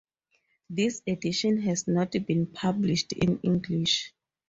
[0.67, 4.15] This Edition has not been published in English.